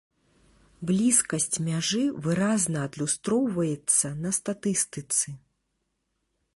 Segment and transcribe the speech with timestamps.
[0.89, 5.27] Блізкасць мяжы выразна адлюстроўваецца на статыстыцы.